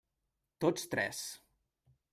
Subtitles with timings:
[0.65, 1.23] Tots tres.